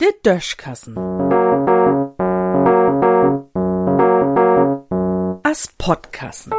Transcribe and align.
Der 0.00 0.12
Döschkassen. 0.24 0.96
As 5.42 5.68
Podkassen. 5.78 6.52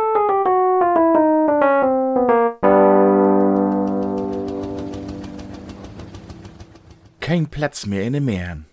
Kein 7.19 7.47
Platz 7.47 7.85
mehr 7.85 8.03
in 8.03 8.13
den 8.13 8.25
Meeren. 8.25 8.65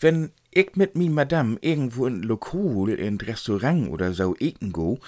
Wenn 0.00 0.32
ich 0.52 0.76
mit 0.76 0.94
mi 0.96 1.08
Madame 1.08 1.56
irgendwo 1.60 2.06
in 2.06 2.22
Lokal, 2.22 2.90
in 2.90 3.16
Restaurant 3.16 3.90
oder 3.90 4.12
so 4.12 4.36
eten 4.38 4.72
go, 4.72 4.98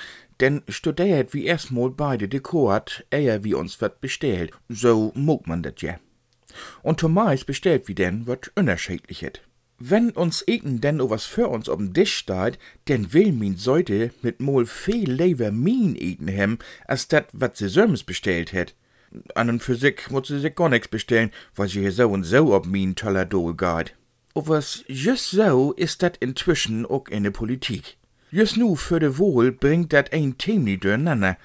denn 0.41 0.63
studiert 0.69 1.35
wie 1.35 1.45
erstmal 1.45 1.91
beide 1.91 2.29
Dekort, 2.29 3.07
eher 3.11 3.45
wie 3.45 3.55
uns 3.55 3.81
wat 3.81 4.01
bestellt. 4.01 4.51
So 4.69 5.13
mag 5.15 5.47
man 5.47 5.63
dat 5.63 5.83
ja. 5.83 5.99
Und 6.83 7.01
Thomas 7.01 7.45
bestellt 7.45 7.89
wie 7.89 7.95
denn 7.95 8.27
wat 8.27 8.51
unterschiedlichet. 8.55 9.43
Wenn 9.79 10.11
uns 10.11 10.43
eten 10.47 10.81
denn 10.81 11.01
o 11.01 11.11
was 11.11 11.25
für 11.25 11.49
uns 11.49 11.69
ob'n 11.69 11.93
Tisch 11.93 12.15
steht, 12.15 12.59
denn 12.89 13.13
will 13.13 13.33
min 13.33 13.57
Seite 13.57 14.13
mit 14.23 14.41
mol 14.41 14.67
viel 14.67 15.11
lever 15.11 15.51
min 15.51 15.97
eten 15.97 16.29
hem, 16.29 16.59
als 16.87 17.09
dat 17.09 17.27
wat 17.33 17.57
sie 17.57 17.69
söms 17.69 18.05
bestellt 18.05 18.53
het. 18.53 18.75
An 19.35 19.51
und 19.51 19.63
für 19.63 19.75
sich 19.75 20.11
muss 20.11 20.29
sie 20.29 20.41
sich 20.41 20.55
gar 20.55 20.69
nix 20.69 20.89
bestellen, 20.89 21.31
weil 21.55 21.69
sie 21.69 21.81
hier 21.81 21.93
so 21.93 22.09
und 22.09 22.25
so 22.25 22.55
ob 22.55 22.67
min 22.67 22.95
toller 22.95 23.25
Dohe 23.25 23.55
geht. 23.55 23.95
Was 24.37 24.85
just 24.89 25.31
so 25.31 25.73
ist 25.77 26.03
dat 26.03 26.17
inzwischen 26.17 26.87
auch 26.87 27.07
in 27.07 27.23
der 27.23 27.31
Politik. 27.31 27.97
Just 28.33 28.57
nu 28.57 28.75
für 28.75 28.99
de 28.99 29.17
Wohl 29.17 29.53
bringt 29.53 29.93
dat 29.93 30.13
ein 30.13 30.35
nie 30.45 30.77
durcheinander. 30.77 31.37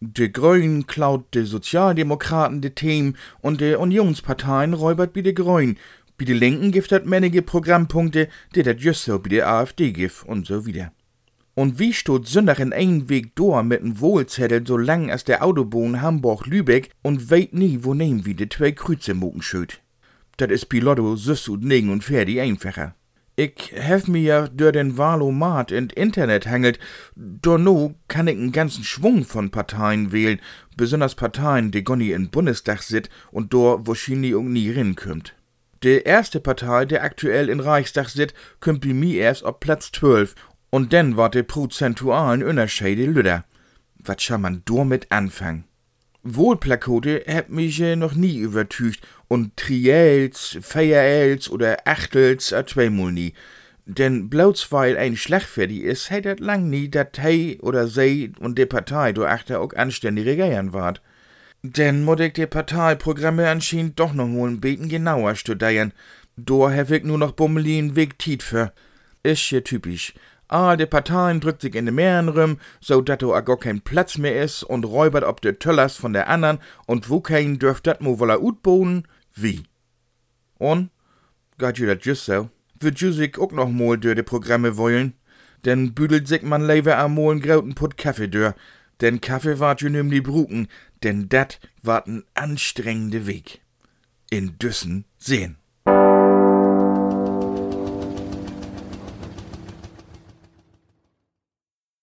De 0.00 0.28
Grünen 0.28 0.88
klaut 0.88 1.32
de 1.34 1.44
Sozialdemokraten 1.44 2.60
de 2.60 2.70
Themen 2.70 3.16
und 3.42 3.60
de 3.60 3.76
Unionsparteien 3.76 4.74
räubert 4.74 5.12
bi 5.12 5.22
de 5.22 5.32
Grünen. 5.32 5.78
Bi 6.18 6.24
de 6.24 6.34
Linken 6.34 6.72
gibt 6.72 6.90
dat 6.90 7.06
männige 7.06 7.42
Programmpunkte, 7.42 8.28
die 8.56 8.64
dat 8.64 8.80
just 8.80 9.04
so 9.04 9.20
bi 9.20 9.28
de 9.28 9.42
AfD 9.42 9.92
gibt 9.92 10.24
und 10.26 10.44
so 10.44 10.66
wieder. 10.66 10.90
Und 11.54 11.78
wie 11.78 11.92
stot 11.92 12.26
Sünder 12.26 12.58
in 12.58 12.72
ein 12.72 13.08
Weg 13.08 13.36
door 13.36 13.62
mit 13.62 13.82
n 13.82 14.00
Wohlzettel 14.00 14.66
so 14.66 14.76
lang 14.76 15.12
als 15.12 15.22
der 15.22 15.44
Autobahn 15.44 16.02
Hamburg-Lübeck 16.02 16.90
und 17.02 17.30
weit 17.30 17.52
nie, 17.52 17.78
wo 17.82 17.94
nehmen 17.94 18.26
wie 18.26 18.34
de 18.34 18.48
zwei 18.48 18.72
Kreuze 18.72 19.14
mucken 19.14 19.42
schüt. 19.42 19.81
Dat 20.36 20.50
is 20.50 20.66
Pilotto 20.66 21.16
süß 21.16 21.48
und 21.48 21.64
negen 21.64 21.90
und 21.90 22.04
fertig 22.04 22.40
einfacher. 22.40 22.94
Ich 23.34 23.72
hef 23.72 24.08
mir 24.08 24.20
ja 24.20 24.48
durch 24.48 24.72
den 24.72 24.98
Wahlomat 24.98 25.72
in 25.72 25.88
Internet 25.88 26.46
hangelt, 26.46 26.78
no 27.16 27.94
kann 28.06 28.28
ich 28.28 28.36
einen 28.36 28.52
ganzen 28.52 28.84
Schwung 28.84 29.24
von 29.24 29.50
Parteien 29.50 30.12
wählen, 30.12 30.38
besonders 30.76 31.14
Parteien, 31.14 31.70
die 31.70 31.82
gonni 31.82 32.12
in 32.12 32.28
Bundestag 32.28 32.82
sit 32.82 33.08
und 33.30 33.54
wo 33.54 33.94
nie 34.08 34.34
und 34.34 34.52
nie 34.52 34.70
rinkümmt. 34.70 35.34
Die 35.82 36.02
erste 36.02 36.40
Partei, 36.40 36.84
der 36.84 37.02
aktuell 37.02 37.48
in 37.48 37.60
Reichstag 37.60 38.10
sit, 38.10 38.34
kümmt 38.60 38.82
bei 38.82 38.92
mir 38.92 39.20
erst 39.20 39.44
auf 39.44 39.60
Platz 39.60 39.90
12 39.92 40.34
und 40.68 40.92
dann 40.92 41.16
war 41.16 41.30
de 41.30 41.42
prozentualen 41.42 42.42
Unterschiede 42.42 43.06
lüder. 43.06 43.44
Was 43.98 44.22
schau 44.22 44.36
man 44.36 44.62
damit 44.66 45.10
anfangen? 45.10 45.64
Wohlplakate 46.24 47.24
hab 47.26 47.48
mich 47.48 47.80
äh, 47.80 47.96
noch 47.96 48.14
nie 48.14 48.38
übertücht 48.38 49.04
und 49.26 49.56
Triels, 49.56 50.56
Feierels 50.60 51.50
oder 51.50 51.78
Achtels 51.84 52.52
a 52.52 52.64
zweimal 52.64 53.10
nie. 53.10 53.34
Denn 53.86 54.30
bloß 54.30 54.70
weil 54.70 54.96
ein 54.96 55.16
schlagfertig 55.16 55.82
is, 55.82 56.10
heit 56.10 56.24
dat 56.24 56.38
lang 56.38 56.70
nie, 56.70 56.88
dat 56.88 57.18
hei 57.18 57.58
oder 57.60 57.88
sei 57.88 58.30
und 58.38 58.56
de 58.56 58.66
Partei 58.66 59.12
do 59.12 59.24
achter 59.24 59.60
auch 59.60 59.74
anständig 59.74 60.26
regieren 60.26 60.72
ward. 60.72 61.02
Denn 61.64 62.04
mod 62.04 62.20
ich 62.20 62.34
de 62.34 62.46
Parteiprogramme 62.46 63.48
anscheinend 63.48 63.98
doch 63.98 64.14
noch 64.14 64.28
mal 64.28 64.48
ein 64.48 64.60
beten 64.60 64.88
genauer 64.88 65.34
studieren. 65.34 65.92
Do 66.36 66.70
hab 66.70 66.90
ich 66.92 67.02
nur 67.02 67.18
noch 67.18 67.32
Bummelin 67.32 67.96
Weg 67.96 68.18
Tiet 68.18 68.44
für. 68.44 68.72
Ist 69.24 69.50
ja 69.50 69.60
typisch. 69.60 70.14
All 70.52 70.76
de 70.76 70.84
Parteien 70.84 71.40
drückt 71.40 71.62
sich 71.62 71.74
in 71.74 71.86
de 71.86 71.94
Meeren 71.94 72.28
rum, 72.28 72.58
so 72.78 73.00
dat 73.00 73.22
do 73.22 73.32
a 73.32 73.40
gar 73.40 73.56
kein 73.56 73.80
Platz 73.80 74.18
mehr 74.18 74.42
is 74.42 74.62
und 74.62 74.84
räubert 74.84 75.24
ob 75.24 75.40
de 75.40 75.54
Töllers 75.54 75.96
von 75.96 76.12
der 76.12 76.28
andern 76.28 76.58
und 76.86 77.08
wo 77.08 77.22
kein 77.22 77.58
dürft 77.58 77.86
dat 77.86 78.02
mo 78.02 78.18
wolla 78.18 78.36
utbohnen? 78.36 79.08
Wie? 79.34 79.62
Und? 80.58 80.90
Geht 81.56 81.78
ju 81.78 81.86
dat 81.86 82.04
just 82.04 82.26
so? 82.26 82.50
Würd 82.78 83.00
ju 83.00 83.12
sich 83.12 83.38
auch 83.38 83.52
noch 83.52 83.70
mal 83.70 83.96
durch 83.96 84.14
de 84.14 84.24
Programme 84.24 84.76
wollen? 84.76 85.14
Denn 85.64 85.94
büdelt 85.94 86.28
sich 86.28 86.42
man 86.42 86.66
lever 86.66 86.98
amol 86.98 87.36
n 87.36 87.40
grauten 87.40 87.74
Put 87.74 87.96
Kaffee 87.96 88.28
dör. 88.28 88.54
Denn 89.00 89.22
Kaffee 89.22 89.58
wart 89.58 89.80
ju 89.80 89.88
nimm 89.88 90.10
die 90.10 90.20
Bruken, 90.20 90.68
denn 91.02 91.30
dat 91.30 91.60
wart 91.82 92.06
n 92.08 92.24
anstrengende 92.34 93.26
Weg. 93.26 93.62
In 94.28 94.58
Düssen 94.58 95.06
sehen. 95.16 95.61